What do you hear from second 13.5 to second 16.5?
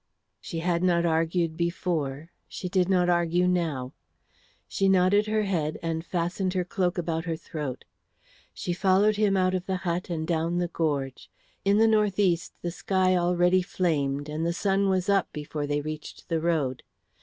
flamed, and the sun was up before they reached the